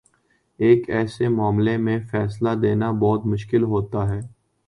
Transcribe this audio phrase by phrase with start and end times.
[0.59, 4.19] ایک ایسے معاملے میں فیصلہ دینا بہت مشکل ہوتا ہے۔